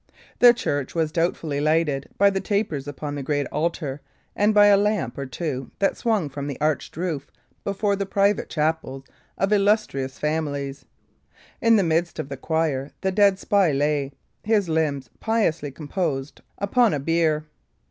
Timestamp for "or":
5.15-5.27